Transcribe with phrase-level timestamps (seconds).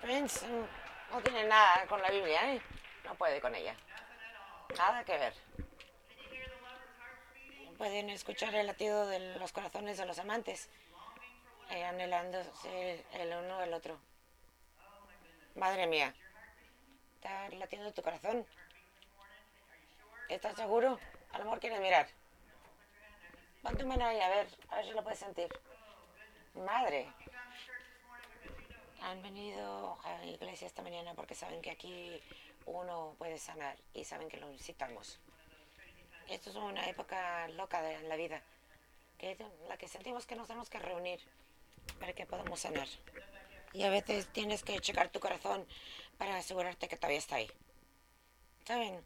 [0.00, 0.46] Prince
[1.10, 2.60] no tiene nada con la Biblia, ¿eh?
[3.04, 3.74] No puede con ella.
[4.76, 5.34] Nada que ver.
[7.76, 10.68] Pueden escuchar el latido de los corazones de los amantes,
[11.70, 13.98] eh, anhelándose el uno del otro.
[15.54, 16.14] Madre mía,
[17.14, 18.46] está latiendo tu corazón.
[20.28, 20.98] ¿Estás seguro?
[21.32, 22.06] A lo mejor quieres mirar.
[23.62, 25.48] Pon tu mano ahí, a ver, a ver si lo puedes sentir.
[26.54, 27.12] Madre.
[29.02, 32.20] Han venido a la iglesia esta mañana porque saben que aquí
[32.66, 35.18] uno puede sanar y saben que lo necesitamos.
[36.28, 38.42] Esto es una época loca de la vida,
[39.18, 41.20] que es la que sentimos que nos tenemos que reunir
[41.98, 42.86] para que podamos sanar.
[43.72, 45.66] Y a veces tienes que checar tu corazón
[46.18, 47.50] para asegurarte que todavía está ahí.
[48.64, 49.02] ¿Saben?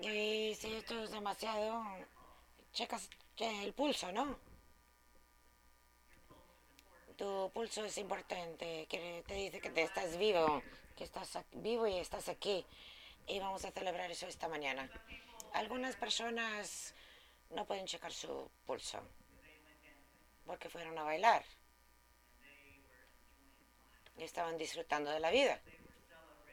[0.00, 1.84] Y si esto es demasiado,
[2.72, 3.08] checas
[3.38, 4.38] el pulso, ¿no?
[7.16, 10.62] Tu pulso es importante, que te dice que te estás vivo,
[10.96, 12.66] que estás vivo y estás aquí.
[13.26, 14.90] Y vamos a celebrar eso esta mañana.
[15.52, 16.94] Algunas personas
[17.50, 19.00] no pueden checar su pulso
[20.46, 21.44] porque fueron a bailar
[24.18, 25.60] estaban disfrutando de la vida.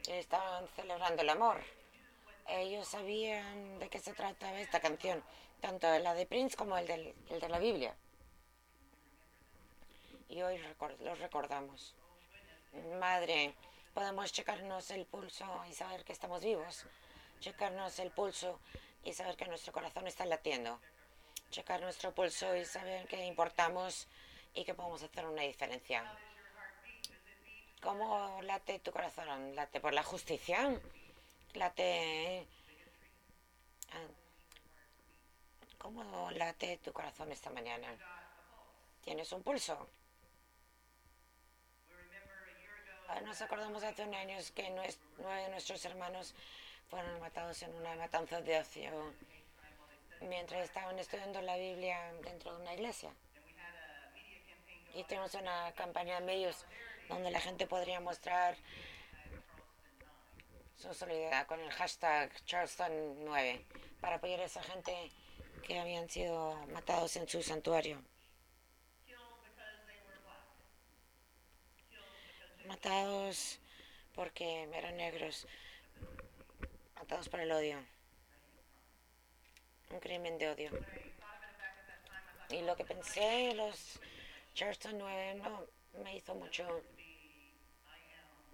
[0.07, 1.61] Estaban celebrando el amor.
[2.47, 5.23] Ellos sabían de qué se trataba esta canción,
[5.59, 7.95] tanto la de Prince como el, del, el de la Biblia.
[10.31, 10.57] Y hoy
[11.01, 11.93] los recordamos.
[13.01, 13.53] Madre,
[13.93, 16.85] podemos checarnos el pulso y saber que estamos vivos.
[17.41, 18.61] Checarnos el pulso
[19.03, 20.79] y saber que nuestro corazón está latiendo.
[21.49, 24.07] Checar nuestro pulso y saber que importamos
[24.53, 26.17] y que podemos hacer una diferencia.
[27.81, 29.53] ¿Cómo late tu corazón?
[29.53, 30.79] ¿Late por la justicia?
[31.55, 32.47] ¿Late...
[33.91, 34.07] Ah,
[35.77, 37.89] ¿Cómo late tu corazón esta mañana?
[39.03, 39.89] ¿Tienes un pulso?
[41.89, 46.33] Ah, nos acordamos hace un año que nueve de nuestros hermanos
[46.89, 49.13] fueron matados en una matanza de ocio
[50.21, 53.11] mientras estaban estudiando la Biblia dentro de una iglesia.
[54.93, 56.65] Y tenemos una campaña de medios
[57.09, 58.55] donde la gente podría mostrar
[60.75, 63.65] su solidaridad con el hashtag Charleston 9
[63.99, 65.11] para apoyar a esa gente
[65.65, 68.01] que habían sido matados en su santuario.
[72.71, 73.59] Matados
[74.15, 75.45] porque eran negros,
[76.95, 77.77] matados por el odio,
[79.89, 80.71] un crimen de odio.
[82.49, 83.99] Y lo que pensé, los
[84.53, 85.65] Charleston 9 no
[86.01, 86.65] me hizo mucho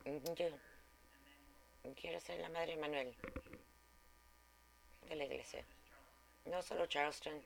[0.04, 3.14] yo quiero ser la madre Manuel
[5.10, 5.64] de la iglesia.
[6.46, 7.40] No solo Charleston.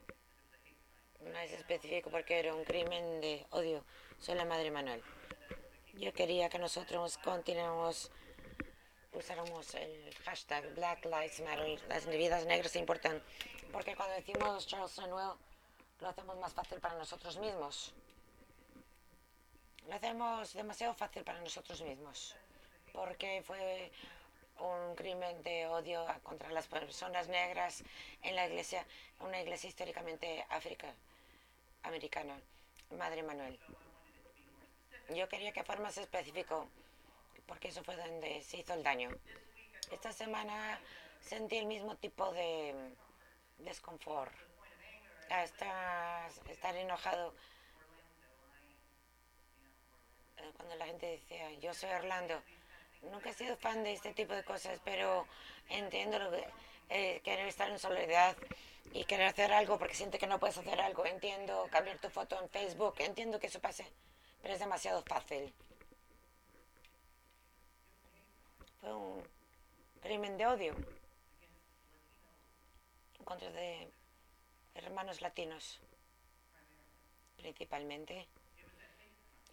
[1.19, 3.83] No es específico porque era un crimen de odio.
[4.19, 5.03] Soy la madre Manuel.
[5.93, 8.11] Yo quería que nosotros continuemos,
[9.13, 11.81] usáramos el hashtag Black Lives Matter.
[11.87, 13.21] Las vidas negras importan.
[13.71, 15.37] Porque cuando decimos Charleston nuevo,
[15.99, 17.93] lo hacemos más fácil para nosotros mismos.
[19.87, 22.35] Lo hacemos demasiado fácil para nosotros mismos
[22.93, 23.91] porque fue
[24.59, 27.83] un crimen de odio contra las personas negras
[28.21, 28.85] en la iglesia,
[29.19, 30.93] una iglesia históricamente África
[31.83, 32.39] americana,
[32.97, 33.57] Madre Manuel.
[35.13, 36.67] Yo quería que fuera más específico,
[37.47, 39.09] porque eso fue donde se hizo el daño.
[39.91, 40.79] Esta semana
[41.21, 42.73] sentí el mismo tipo de
[43.59, 44.33] desconfort,
[45.29, 47.33] hasta estar enojado
[50.37, 52.41] eh, cuando la gente decía, yo soy Orlando
[53.09, 55.25] nunca he sido fan de este tipo de cosas, pero
[55.69, 56.47] entiendo lo que,
[56.89, 58.35] eh, querer estar en solidaridad
[58.93, 61.05] y querer hacer algo porque siente que no puedes hacer algo.
[61.05, 63.85] Entiendo cambiar tu foto en Facebook, entiendo que eso pase,
[64.41, 65.53] pero es demasiado fácil.
[68.79, 69.23] Fue un
[70.01, 70.75] crimen de odio
[73.19, 73.91] en contra de
[74.73, 75.79] hermanos latinos,
[77.37, 78.27] principalmente.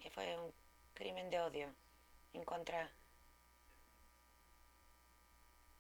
[0.04, 0.52] Y fue un
[0.94, 1.74] crimen de odio
[2.32, 2.90] en contra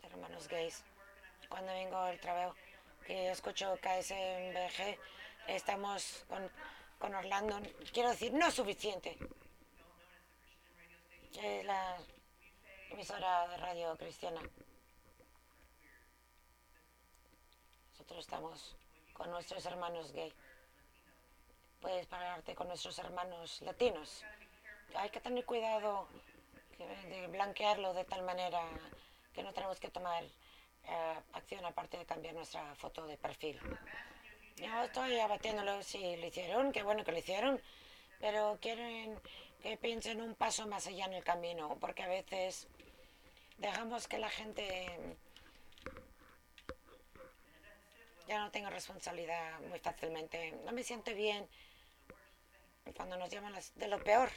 [0.02, 0.84] hermanos gays.
[1.48, 2.54] Cuando vengo al trabajo,
[3.06, 4.98] que escucho KSMBG,
[5.46, 6.50] estamos con,
[6.98, 7.60] con Orlando,
[7.92, 9.16] quiero decir, no es suficiente.
[11.40, 11.96] Es la
[12.90, 14.40] emisora de radio cristiana.
[17.92, 18.76] Nosotros estamos
[19.12, 20.32] con nuestros hermanos gay.
[21.80, 24.24] Puedes pararte con nuestros hermanos latinos.
[24.96, 26.08] Hay que tener cuidado
[26.78, 28.62] de blanquearlo de tal manera
[29.32, 33.60] que no tenemos que tomar eh, acción aparte de cambiar nuestra foto de perfil.
[34.60, 37.60] Yo estoy abatiéndolo si lo hicieron, qué bueno que lo hicieron,
[38.18, 39.16] pero quieren
[39.62, 42.66] que piensen un paso más allá en el camino, porque a veces
[43.58, 45.16] dejamos que la gente
[48.26, 50.52] ya no tenga responsabilidad muy fácilmente.
[50.64, 51.48] No me siento bien
[52.96, 54.30] cuando nos llaman de lo peor.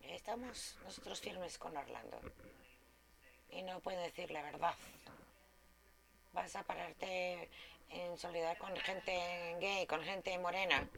[0.00, 2.20] Estamos nosotros firmes con Orlando
[3.50, 4.74] y no puede decir la verdad.
[6.32, 7.50] Vas a pararte
[7.90, 10.88] en solidaridad con gente gay, con gente morena.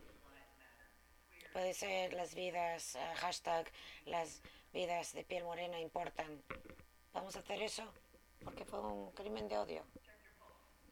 [1.52, 3.70] Puede ser las vidas, uh, hashtag,
[4.06, 4.42] las
[4.72, 6.42] vidas de piel morena importan.
[7.12, 7.84] ¿Vamos a hacer eso?
[8.44, 9.84] Porque fue un crimen de odio.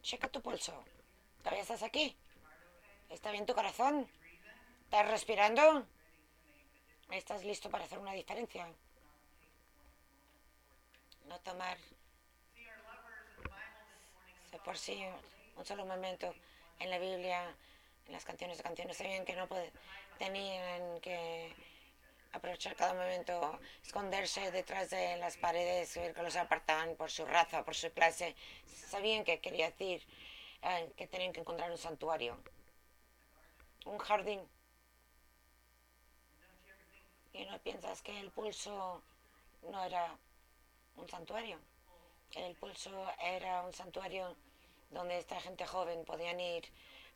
[0.03, 0.85] Checa tu pulso.
[1.39, 2.17] ¿Todavía estás aquí?
[3.09, 4.09] ¿Está bien tu corazón?
[4.85, 5.87] ¿Estás respirando?
[7.11, 8.67] ¿Estás listo para hacer una diferencia?
[11.27, 11.79] No tomar
[14.59, 15.05] por sí
[15.57, 16.35] un solo momento
[16.79, 17.55] en la Biblia,
[18.07, 19.49] en las canciones de canciones, sabían que no
[20.19, 21.55] tenían que
[22.33, 27.75] aprovechar cada momento, esconderse detrás de las paredes que los apartaban por su raza, por
[27.75, 28.35] su clase.
[28.67, 30.03] Sabían que quería decir
[30.63, 32.37] eh, que tenían que encontrar un santuario,
[33.85, 34.41] un jardín.
[37.35, 39.03] Y no piensas que el pulso
[39.71, 40.17] no era
[40.97, 41.59] un santuario.
[42.34, 42.90] El pulso
[43.20, 44.37] era un santuario
[44.90, 46.64] donde esta gente joven podían ir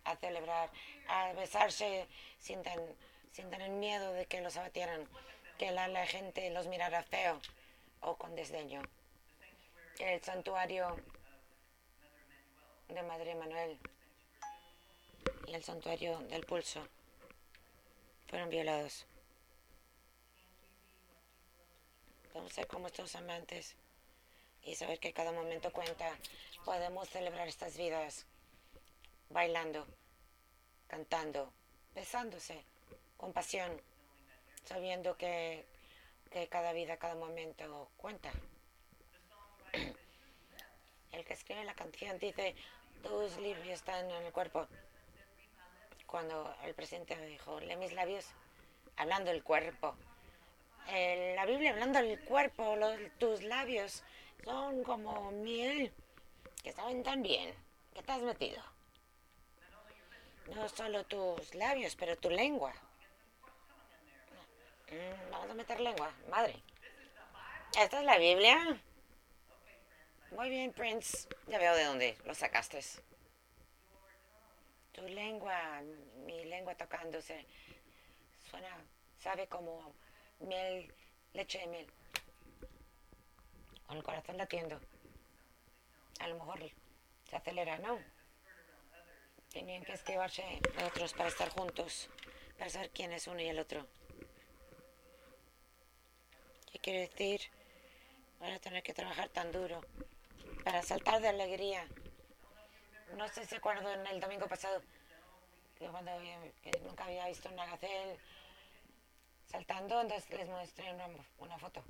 [0.04, 0.70] a celebrar,
[1.08, 2.06] a besarse
[2.38, 2.62] sin,
[3.32, 5.08] tener miedo de que los abatieran,
[5.58, 7.40] que la, gente los mirara feo
[8.00, 8.82] o con desdeño.
[9.98, 10.96] El santuario
[12.88, 13.78] de Madre Manuel
[15.46, 16.86] y el santuario del pulso
[18.28, 19.06] fueron violados.
[22.34, 23.76] Vamos a ser como estos amantes
[24.66, 26.10] y saber que cada momento cuenta.
[26.64, 28.26] Podemos celebrar estas vidas
[29.30, 29.86] bailando,
[30.88, 31.52] cantando,
[31.94, 32.64] besándose,
[33.16, 33.80] con pasión,
[34.64, 35.64] sabiendo que,
[36.30, 38.32] que cada vida, cada momento cuenta.
[41.12, 42.56] El que escribe la canción dice,
[43.02, 44.66] tus labios están en el cuerpo.
[46.06, 48.26] Cuando el presidente dijo, lee mis labios,
[48.96, 49.96] hablando del cuerpo.
[50.88, 52.76] la Biblia hablando del cuerpo,
[53.18, 54.02] tus labios
[54.44, 55.92] son como miel
[56.62, 57.54] que saben tan bien.
[57.94, 58.62] ¿Qué te has metido?
[60.54, 62.72] No solo tus labios, pero tu lengua.
[64.90, 66.62] Mm, vamos a meter lengua, madre.
[67.78, 68.80] ¿Esta es la Biblia?
[70.30, 71.28] Muy bien, Prince.
[71.46, 72.80] Ya veo de dónde lo sacaste.
[74.92, 75.82] Tu lengua,
[76.24, 77.44] mi lengua tocándose,
[78.50, 78.76] suena,
[79.18, 79.92] sabe como
[80.40, 80.92] miel,
[81.32, 81.92] leche de miel
[83.86, 84.80] con el corazón latiendo.
[86.20, 86.60] A lo mejor
[87.28, 87.98] se acelera, ¿no?
[89.52, 90.42] Tenían que esquivarse
[90.84, 92.10] otros para estar juntos,
[92.58, 93.86] para saber quién es uno y el otro.
[96.72, 97.40] ¿Qué quiere decir?
[98.40, 99.80] Van a tener que trabajar tan duro
[100.64, 101.86] para saltar de alegría.
[103.16, 104.82] No sé si acuerdo en el domingo pasado
[105.78, 106.10] que cuando
[106.82, 108.18] nunca había visto una gacel
[109.46, 111.84] saltando, entonces les mostré una, una foto.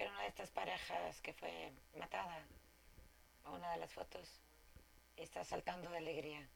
[0.00, 2.42] Era una de estas parejas que fue matada,
[3.44, 4.40] una de las fotos,
[5.14, 6.48] está saltando de alegría.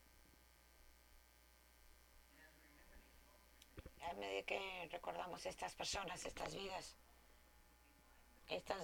[4.09, 6.97] A medida que recordamos estas personas, estas vidas,
[8.49, 8.83] estas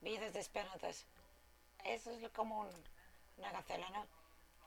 [0.00, 1.04] vidas de esperanzas,
[1.82, 2.60] eso es como
[3.38, 4.06] una gacela, ¿no?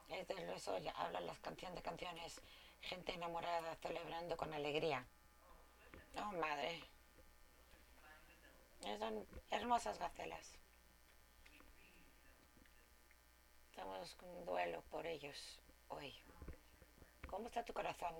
[0.09, 2.41] Es de eso hablan las canciones de canciones,
[2.81, 5.05] gente enamorada celebrando con alegría.
[6.17, 6.88] Oh, madre.
[8.81, 10.53] Son hermosas gacelas.
[13.69, 15.59] Estamos con duelo por ellos
[15.89, 16.13] hoy.
[17.29, 18.13] ¿Cómo está tu corazón?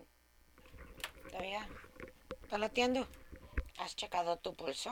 [1.30, 1.68] ¿Todavía?
[2.44, 3.08] ¿Está latiendo?
[3.78, 4.92] ¿Has checado tu pulso?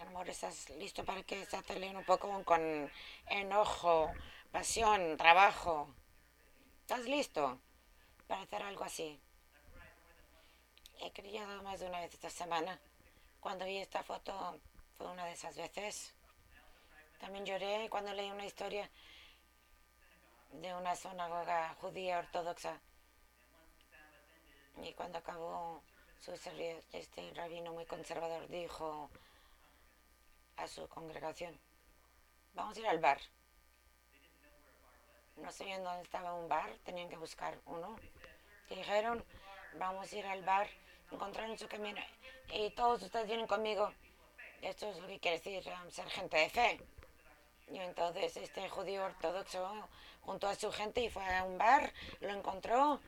[0.00, 1.56] Amor, ¿estás listo para que se
[1.96, 2.90] un poco con
[3.26, 4.12] enojo,
[4.50, 5.94] pasión, trabajo?
[6.82, 7.58] ¿Estás listo
[8.26, 9.18] para hacer algo así?
[11.00, 12.78] He criado más de una vez esta semana
[13.46, 14.58] cuando vi esta foto
[14.98, 16.12] fue una de esas veces.
[17.20, 18.90] También lloré cuando leí una historia
[20.50, 22.80] de una sinagoga judía ortodoxa.
[24.82, 25.80] Y cuando acabó
[26.20, 29.10] su servicio, este rabino muy conservador dijo
[30.56, 31.56] a su congregación,
[32.52, 33.20] vamos a ir al bar.
[35.36, 37.96] No sabían dónde estaba un bar, tenían que buscar uno.
[38.68, 39.24] dijeron,
[39.78, 40.68] vamos a ir al bar
[41.12, 42.00] encontraron su camino
[42.52, 43.92] y todos ustedes vienen conmigo.
[44.62, 46.80] Esto es lo que quiere decir um, ser gente de fe.
[47.68, 49.88] Y entonces este judío ortodoxo,
[50.22, 53.00] junto a su gente y fue a un bar, lo encontró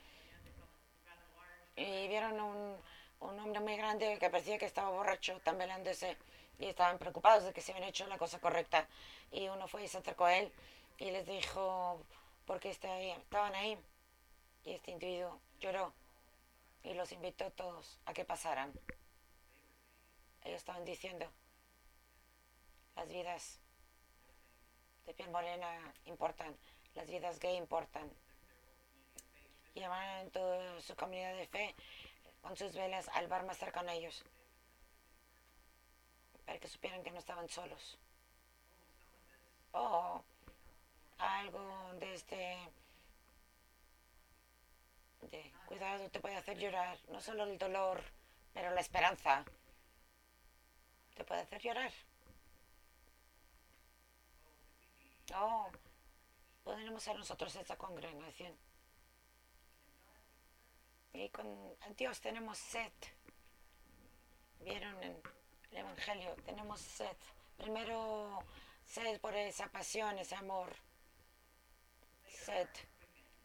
[1.76, 2.76] y vieron un,
[3.20, 6.16] un hombre muy grande que parecía que estaba borracho, tambaleándose
[6.58, 8.88] y estaban preocupados de que se habían hecho la cosa correcta.
[9.30, 10.52] Y uno fue y se acercó a él
[10.98, 12.02] y les dijo
[12.46, 13.78] por qué estaban ahí.
[14.64, 15.92] Y este individuo lloró
[16.82, 18.72] y los invitó a todos a que pasaran.
[20.48, 21.30] Ellos estaban diciendo,
[22.96, 23.60] las vidas
[25.04, 26.56] de piel morena importan,
[26.94, 28.10] las vidas gay importan.
[29.74, 31.74] En toda su comunidad de fe
[32.40, 34.24] con sus velas al bar más cercano a ellos,
[36.46, 37.98] para que supieran que no estaban solos.
[39.72, 40.24] O
[41.18, 42.58] algo de este
[45.30, 48.02] de cuidado te puede hacer llorar, no solo el dolor,
[48.54, 49.44] pero la esperanza
[51.18, 51.92] te puede hacer llorar.
[55.34, 55.68] Oh,
[56.62, 58.56] podremos ser nosotros esa congregación.
[61.12, 62.92] Y con Dios tenemos sed.
[64.60, 65.20] ¿Vieron en
[65.72, 66.36] el Evangelio?
[66.46, 67.16] Tenemos sed.
[67.56, 68.38] Primero,
[68.84, 70.72] sed por esa pasión, ese amor.
[72.28, 72.68] Sed.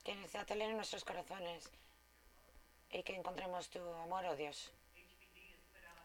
[0.03, 1.72] Que necesita tener en nuestros corazones.
[2.92, 4.72] Y que encontremos tu amor, oh Dios.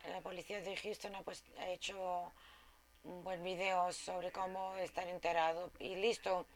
[0.07, 2.33] La policía de Houston ha, pues, ha hecho
[3.05, 6.47] un buen video sobre cómo estar enterado y listo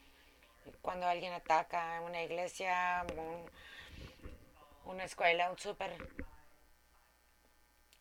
[0.80, 3.50] cuando alguien ataca una iglesia, un,
[4.84, 5.96] una escuela, un súper.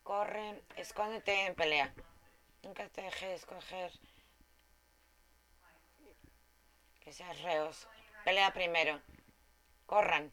[0.04, 1.94] Corre, escóndete en pelea.
[2.64, 3.92] Nunca te dejes escoger
[7.00, 7.88] que seas reos.
[8.24, 9.02] Pelea primero.
[9.86, 10.32] Corran.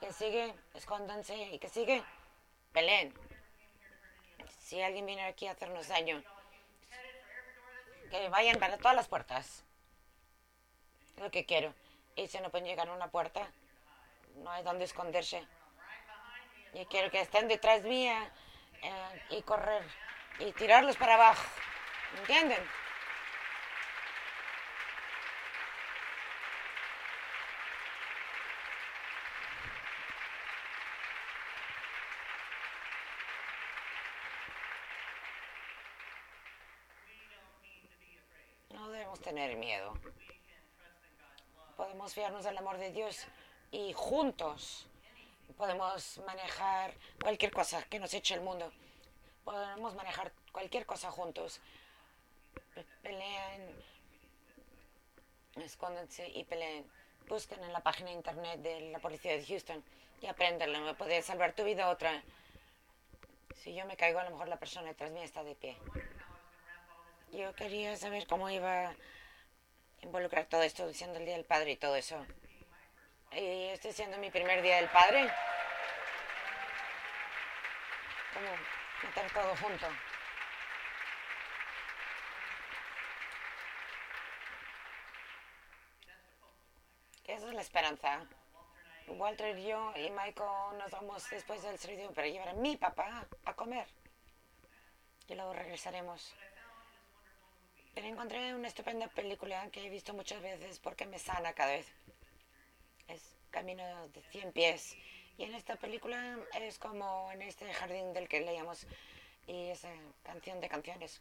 [0.00, 1.36] Que sigue, escóndanse.
[1.52, 2.02] Y que sigue,
[2.72, 3.14] peleen.
[4.68, 6.22] Si alguien viene aquí a hacernos daño,
[8.10, 9.64] que vayan para todas las puertas.
[11.16, 11.72] Lo que quiero.
[12.16, 13.50] Y si no pueden llegar a una puerta,
[14.34, 15.42] no hay donde esconderse.
[16.74, 18.30] Y quiero que estén detrás mía
[18.82, 19.84] eh, y correr
[20.38, 21.48] y tirarlos para abajo.
[22.18, 22.62] ¿Entienden?
[38.78, 39.92] No debemos tener miedo.
[41.76, 43.26] Podemos fiarnos del amor de Dios
[43.70, 44.86] y juntos
[45.58, 48.72] podemos manejar cualquier cosa que nos eche el mundo.
[49.44, 51.60] Podemos manejar cualquier cosa juntos.
[53.02, 53.84] Peleen,
[55.56, 56.90] escóndanse y peleen.
[57.28, 59.84] Busquen en la página de internet de la policía de Houston
[60.22, 60.80] y apréndanlo.
[60.80, 62.22] Me puede salvar tu vida otra.
[63.56, 65.76] Si yo me caigo, a lo mejor la persona detrás mí está de pie.
[67.30, 68.94] Yo quería saber cómo iba
[70.02, 72.26] involucrar todo esto, diciendo el Día del Padre y todo eso.
[73.32, 75.30] Y estoy siendo mi primer día del padre.
[78.32, 78.50] Como
[79.02, 79.86] meter todo junto.
[87.24, 88.26] Esa es la esperanza.
[89.08, 93.26] Walter y yo y Michael nos vamos después del servicio para llevar a mi papá
[93.44, 93.86] a comer.
[95.28, 96.34] Y luego regresaremos.
[98.04, 101.86] Encontré una estupenda película que he visto muchas veces porque me sana cada vez
[103.08, 104.96] es Camino de 100 pies.
[105.36, 108.86] Y en esta película es como en este jardín del que leíamos
[109.46, 109.90] y esa
[110.22, 111.20] canción de canciones.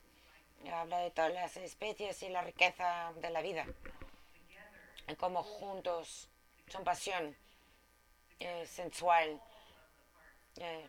[0.72, 3.66] Habla de todas las especies y la riqueza de la vida.
[5.08, 6.30] Y como juntos
[6.68, 7.36] son pasión
[8.40, 9.42] eh, sensual.
[10.58, 10.88] Eh,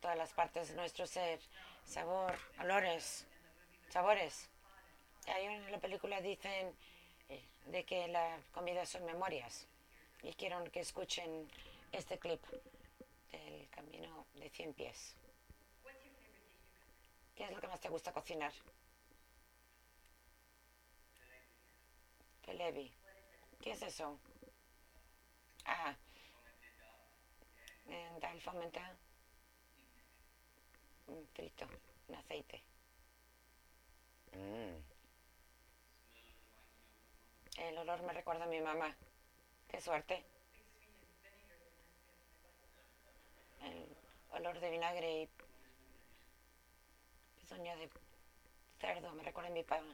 [0.00, 1.40] todas las partes de nuestro ser,
[1.84, 3.26] sabor, olores,
[3.88, 4.49] sabores.
[5.26, 6.74] Ahí en la película dicen
[7.28, 9.66] eh, de que la comida son memorias
[10.22, 11.48] y quiero que escuchen
[11.92, 12.42] este clip
[13.32, 15.14] del camino de 100 pies.
[17.34, 18.52] ¿Qué es lo que más te gusta cocinar?
[22.44, 22.92] Pelevi.
[23.60, 24.18] ¿Qué es eso?
[25.64, 25.94] Ah,
[28.20, 28.96] dal fomentado.
[31.34, 31.66] Frito,
[32.08, 32.62] en aceite.
[34.32, 34.89] Mm.
[37.60, 38.94] El olor me recuerda a mi mamá.
[39.68, 40.24] Qué suerte.
[43.62, 43.86] El
[44.30, 45.28] olor de vinagre y
[47.38, 47.90] pezuña de
[48.80, 49.84] cerdo me recuerda a mi papá.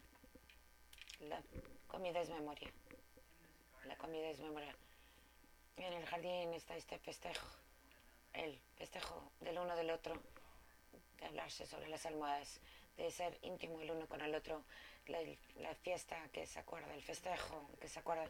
[1.21, 1.43] La
[1.89, 2.71] comida es memoria.
[3.85, 4.75] La comida es memoria.
[5.77, 7.49] En el jardín está este festejo.
[8.33, 10.15] El festejo del uno del otro.
[11.19, 12.61] De hablarse sobre las almohadas.
[12.97, 14.63] De ser íntimo el uno con el otro.
[15.09, 18.29] La, fiesta que se acuerda, el festejo que se acuerda,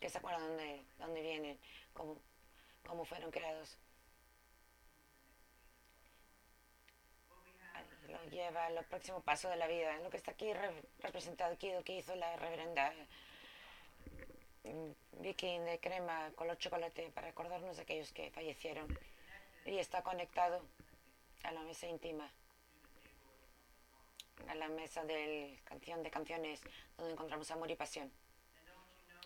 [0.00, 1.58] que se acuerda dónde, dónde vienen,
[1.92, 2.16] cómo,
[2.86, 3.76] cómo fueron creados.
[8.08, 11.70] Lo lleva al próximo paso de la vida, lo que está aquí re- representado aquí,
[11.72, 12.92] lo que hizo la reverenda
[14.64, 18.86] mm, Vicky de crema color chocolate para acordarnos de aquellos que fallecieron
[19.66, 20.62] y está conectado
[21.42, 22.30] a la mesa íntima
[24.46, 26.60] a la mesa de canción de canciones
[26.96, 28.10] donde encontramos amor y pasión.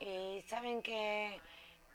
[0.00, 1.40] Y saben que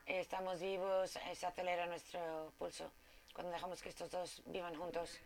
[0.05, 2.91] estamos vivos eh, se acelera nuestro pulso
[3.33, 5.19] cuando dejamos que estos dos vivan juntos.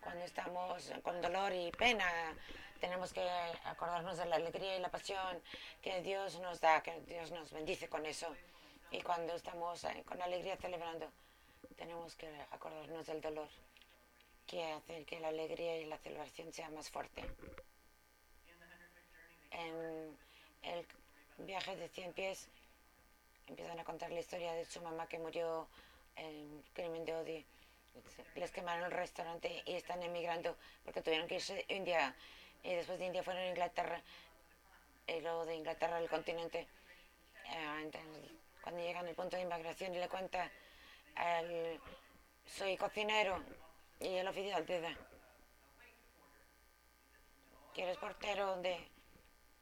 [0.00, 2.34] Cuando estamos con dolor y pena
[2.80, 3.28] tenemos que
[3.64, 5.42] acordarnos de la alegría y la pasión
[5.82, 8.34] que Dios nos da, que Dios nos bendice con eso.
[8.90, 11.10] Y cuando estamos eh, con alegría celebrando,
[11.76, 13.48] tenemos que acordarnos del dolor,
[14.50, 17.22] que hace que la alegría y la celebración sea más fuerte.
[19.52, 20.18] En
[20.62, 20.86] el
[21.38, 22.48] viaje de 100 pies
[23.46, 25.68] empiezan a contar la historia de su mamá que murió
[26.16, 27.44] en crimen de odio.
[28.34, 32.16] Les quemaron el restaurante y están emigrando porque tuvieron que irse a India.
[32.64, 34.02] Y después de India fueron a Inglaterra.
[35.06, 36.66] Y luego de Inglaterra al continente.
[37.46, 37.90] Eh,
[38.62, 40.50] cuando llegan al punto de inmigración y le cuenta
[42.46, 43.42] soy cocinero
[44.00, 44.96] y el oficial dice
[47.74, 48.88] ¿quieres portero de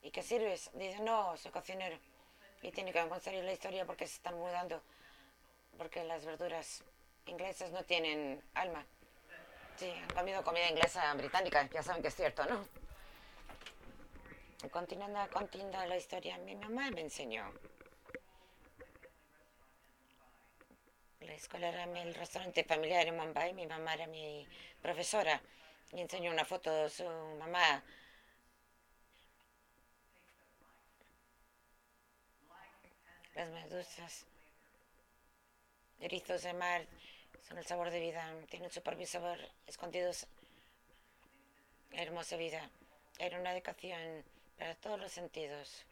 [0.02, 0.70] y qué sirves?
[0.74, 1.98] dice no soy cocinero
[2.62, 4.82] y tiene que contar la historia porque se están mudando
[5.76, 6.82] porque las verduras
[7.26, 8.86] inglesas no tienen alma
[9.76, 12.66] sí han comido comida inglesa británica ya saben que es cierto ¿no?
[14.70, 17.52] continuando continuando la historia mi mamá me enseñó
[21.20, 24.46] la escuela era el restaurante familiar en Mumbai, mi mamá era mi
[24.80, 25.40] profesora
[25.92, 27.82] y enseñó una foto de su mamá.
[33.34, 34.26] Las medusas,
[36.00, 36.86] erizos de mar,
[37.46, 40.26] son el sabor de vida, tienen su propio sabor, escondidos.
[41.92, 42.68] Hermosa vida.
[43.18, 44.24] Era una educación
[44.58, 45.84] para todos los sentidos.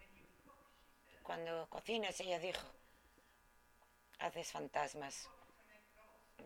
[1.23, 2.67] Cuando cocinas, ella dijo,
[4.19, 5.29] haces fantasmas.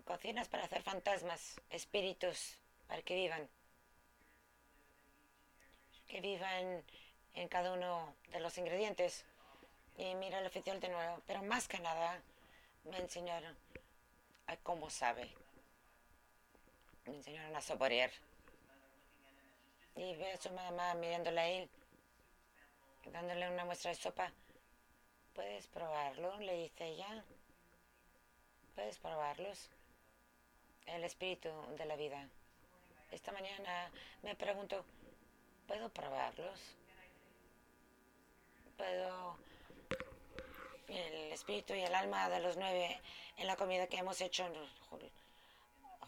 [0.04, 3.48] Cocinas para hacer fantasmas, espíritus, para que vivan.
[6.06, 6.84] Que vivan
[7.34, 9.24] en cada uno de los ingredientes.
[9.96, 11.22] Y mira el oficial de nuevo.
[11.26, 12.20] Pero más que nada,
[12.84, 13.56] me enseñaron
[14.46, 15.30] a cómo sabe.
[17.06, 18.10] Me enseñaron a saborear.
[19.96, 21.68] Y ve a su mamá mirándola a él,
[23.06, 24.32] dándole una muestra de sopa.
[25.34, 26.38] ¿Puedes probarlo?
[26.38, 27.24] Le dice ella.
[28.74, 29.68] ¿Puedes probarlos?
[30.86, 32.28] El espíritu de la vida.
[33.10, 33.90] Esta mañana
[34.22, 34.84] me pregunto,
[35.66, 36.58] ¿puedo probarlos?
[38.76, 39.36] ¿Puedo
[40.88, 43.00] el espíritu y el alma de los nueve
[43.36, 44.44] en la comida que hemos hecho
[44.90, 45.10] ju-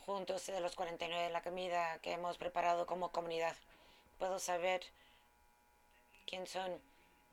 [0.06, 3.56] juntos, de los 49, la comida que hemos preparado como comunidad?
[4.18, 4.82] ¿Puedo saber
[6.26, 6.80] quién son?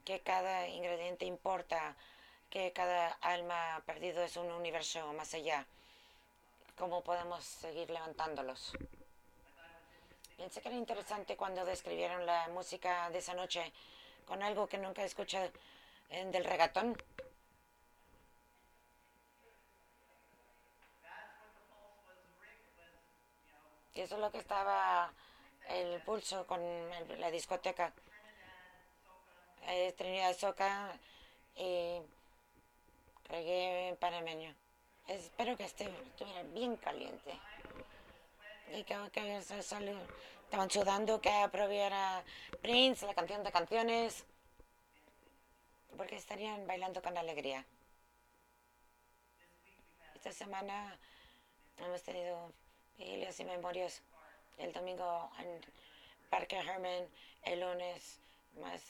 [0.06, 1.96] Que cada ingrediente importa,
[2.50, 5.66] que cada alma perdido es un universo más allá.
[6.78, 8.74] ¿Cómo podemos seguir levantándolos?
[10.38, 13.72] Pensé que era interesante cuando describieron la música de esa noche
[14.26, 15.52] con algo que nunca he escuchado
[16.10, 16.96] eh, del regatón.
[23.96, 25.12] Y eso es lo que estaba
[25.68, 27.94] el pulso con el- la discoteca.
[29.98, 30.98] Trinidad Soca
[34.10, 34.56] panameño.
[35.08, 37.40] Espero que esté, estuviera bien caliente.
[38.74, 42.24] Y que, que estaban sudando que aprobiera
[42.60, 44.26] Prince, la canción de canciones,
[45.96, 47.64] porque estarían bailando con alegría.
[50.16, 50.98] Esta semana
[51.78, 52.52] hemos tenido
[52.98, 54.02] vigilias y memorias.
[54.58, 55.62] El domingo en
[56.32, 57.08] Parque Herman,
[57.44, 58.20] el lunes
[58.60, 58.82] más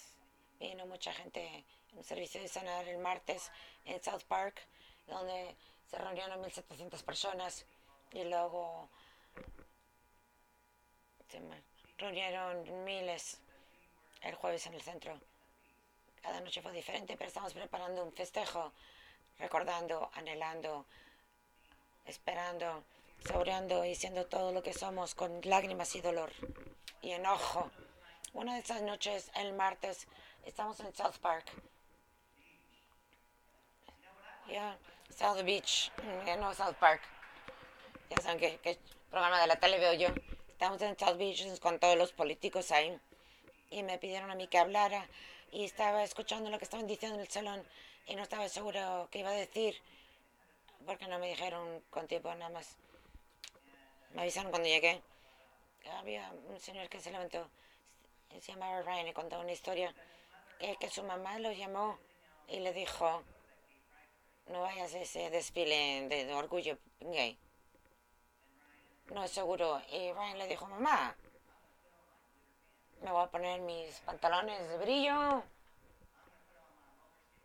[0.60, 3.52] vino mucha gente en servicio de sanar el martes
[3.86, 4.62] en South Park,
[5.10, 5.56] donde
[5.90, 7.66] se reunieron 1.700 personas
[8.12, 8.90] y luego
[11.30, 11.42] se
[11.98, 13.40] reunieron miles
[14.22, 15.20] el jueves en el centro.
[16.22, 18.74] Cada noche fue diferente, pero estamos preparando un festejo,
[19.38, 20.86] recordando, anhelando,
[22.06, 22.84] esperando,
[23.26, 26.32] saboreando y siendo todo lo que somos con lágrimas y dolor
[27.02, 27.72] y enojo.
[28.34, 30.08] Una de esas noches, el martes,
[30.46, 31.52] estamos en South Park.
[35.20, 35.92] South Beach,
[36.40, 37.02] no South Park.
[38.10, 38.80] Ya saben qué, qué
[39.10, 40.08] programa de la tele veo yo.
[40.48, 42.98] Estamos en South Beach con todos los políticos ahí.
[43.70, 45.06] y me pidieron a mí que hablara
[45.52, 47.62] y estaba escuchando lo que estaban diciendo en el salón
[48.08, 49.76] y no estaba seguro qué iba a decir
[50.86, 52.78] porque no me dijeron con tiempo nada más.
[54.14, 55.02] Me avisaron cuando llegué.
[55.98, 57.46] Había un señor que se levantó,
[58.40, 59.94] se llamaba Ryan y contaba una historia
[60.62, 62.00] eh, que su mamá lo llamó
[62.48, 63.22] y le dijo,
[64.50, 67.38] no vayas a ese desfile de orgullo gay.
[69.14, 69.82] No es seguro.
[69.92, 71.16] Y Ryan le dijo, mamá,
[73.02, 75.44] me voy a poner mis pantalones de brillo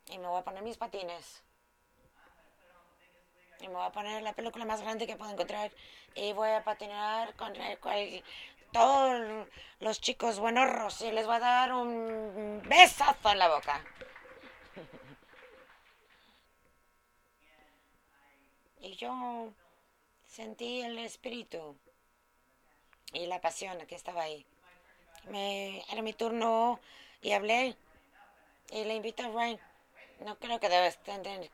[0.09, 1.43] y me voy a poner mis patines.
[3.61, 5.71] Y me voy a poner la película más grande que puedo encontrar
[6.15, 7.55] y voy a patinar con
[8.73, 13.83] todos los chicos buenorros y les voy a dar un besazo en la boca.
[18.85, 19.51] Y yo
[20.27, 21.75] sentí el espíritu
[23.15, 24.45] y la pasión que estaba ahí.
[25.31, 26.79] Me, era mi turno
[27.23, 27.77] y hablé
[28.71, 29.59] y le invité a Ryan.
[30.21, 31.51] No creo que debes tener,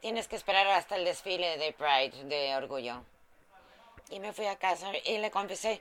[0.00, 3.02] tienes que esperar hasta el desfile de Pride, de orgullo.
[4.08, 5.80] Y me fui a casa y le confesé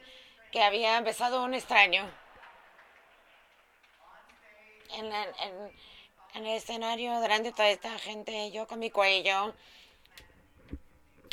[0.51, 2.11] que había besado a un extraño.
[4.95, 5.77] En, en,
[6.33, 9.53] en el escenario delante de toda esta gente, yo con mi cuello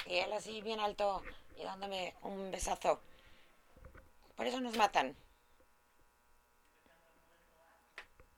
[0.06, 1.22] y él así bien alto
[1.56, 3.00] y dándome un besazo.
[4.36, 5.16] Por eso nos matan.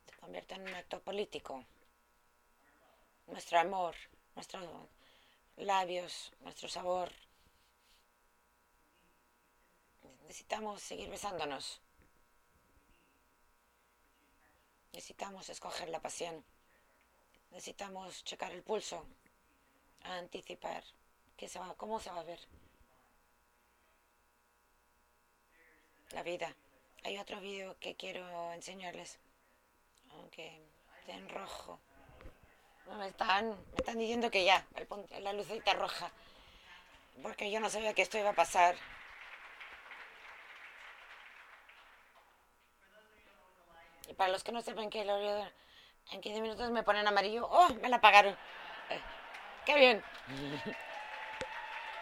[0.07, 1.65] Se convierte en un acto político.
[3.27, 3.95] Nuestro amor,
[4.35, 4.65] nuestros
[5.57, 7.13] labios, nuestro sabor.
[10.23, 11.81] Necesitamos seguir besándonos.
[14.93, 16.45] Necesitamos escoger la pasión.
[17.51, 19.07] Necesitamos checar el pulso,
[20.03, 20.85] anticipar
[21.77, 22.41] ¿Cómo se va a ver?
[26.11, 26.53] La vida.
[27.05, 29.21] Hay otro vídeo que quiero enseñarles.
[30.11, 30.61] Aunque
[31.07, 31.79] en rojo.
[32.99, 34.67] me, están, me están diciendo que ya,
[35.21, 36.11] la lucita roja.
[37.23, 38.75] Porque yo no sabía que esto iba a pasar.
[44.09, 45.11] Y para los que no sepan que el
[46.11, 47.69] en 15 minutos me ponen amarillo, ¡oh!
[47.75, 48.37] Me la apagaron.
[48.91, 49.01] Eh,
[49.65, 50.85] ¡Qué bien!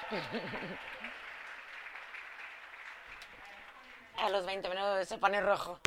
[4.18, 5.80] A los 20 minutos se pone rojo.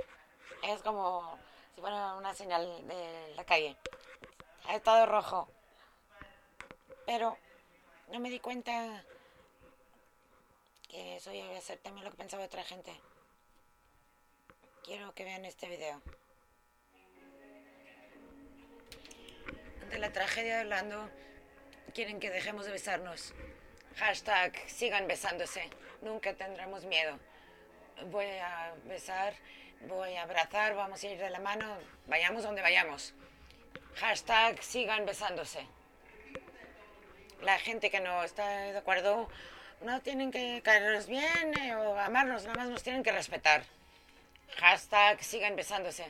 [0.64, 1.40] Es como
[1.74, 3.78] si fuera una señal de la calle.
[4.68, 5.48] Ha estado rojo.
[7.06, 7.38] Pero
[8.10, 9.04] no me di cuenta
[10.90, 12.94] que eso iba a ser también lo que pensaba otra gente.
[14.84, 16.02] Quiero que vean este video.
[19.90, 21.10] De la tragedia de Orlando,
[21.94, 23.34] quieren que dejemos de besarnos.
[24.00, 25.70] Hashtag sigan besándose.
[26.02, 27.20] Nunca tendremos miedo.
[28.12, 29.34] Voy a besar,
[29.90, 33.14] voy a abrazar, vamos a ir de la mano, vayamos donde vayamos.
[33.96, 35.68] Hashtag sigan besándose.
[37.42, 39.28] La gente que no está de acuerdo
[39.82, 43.64] no tienen que caernos bien eh, o amarnos, nada más nos tienen que respetar.
[44.60, 46.06] Hashtag sigan besándose.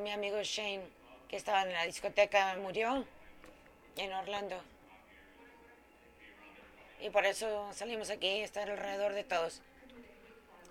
[0.00, 0.82] Mi amigo Shane,
[1.28, 3.06] que estaba en la discoteca, murió
[3.96, 4.60] en Orlando.
[7.00, 9.62] Y por eso salimos aquí, estar alrededor de todos.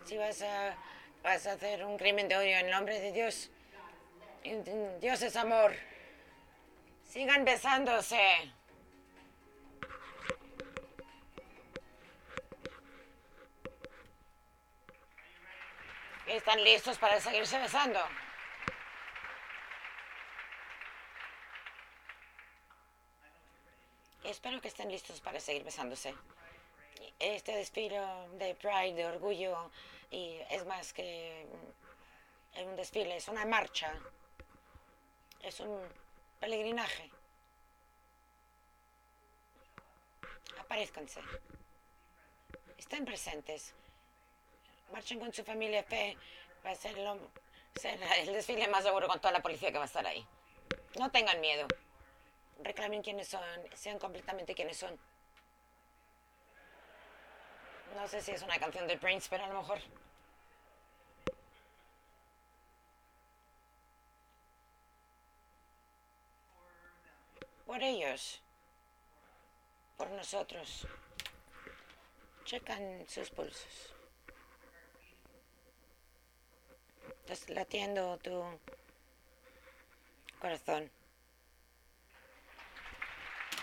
[0.05, 0.75] Si vas a,
[1.23, 3.49] vas a hacer un crimen de odio en nombre de Dios,
[5.01, 5.73] Dios es amor.
[7.03, 8.19] Sigan besándose.
[16.27, 17.99] ¿Están listos para seguirse besando?
[24.25, 26.15] Espero que estén listos para seguir besándose.
[27.19, 28.01] Este desfile
[28.39, 29.69] de Pride, de orgullo,
[30.09, 31.45] y es más que
[32.65, 33.93] un desfile, es una marcha,
[35.43, 35.79] es un
[36.39, 37.11] peregrinaje.
[40.59, 41.21] Aparezcanse.
[42.79, 43.75] Estén presentes.
[44.91, 46.17] Marchen con su familia fe.
[46.65, 46.95] Va a ser,
[47.75, 50.25] ser el desfile más seguro con toda la policía que va a estar ahí.
[50.97, 51.67] No tengan miedo
[52.63, 54.97] reclamen quiénes son, sean completamente quiénes son.
[57.95, 59.79] No sé si es una canción de Prince, pero a lo mejor.
[67.65, 68.41] Por ellos,
[69.97, 70.87] por nosotros.
[72.43, 73.95] Checan sus pulsos.
[77.21, 78.43] Estás latiendo tu
[80.39, 80.91] corazón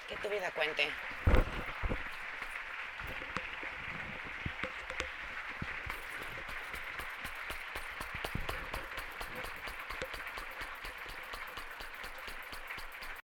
[0.08, 0.88] que tu vida cuente.